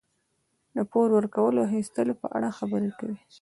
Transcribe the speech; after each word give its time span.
د 0.75 0.77
پور 0.91 1.09
ورکولو 1.17 1.57
او 1.61 1.65
اخیستلو 1.69 2.13
په 2.21 2.27
اړه 2.35 2.49
خبرې 2.59 2.91
کوي. 2.99 3.17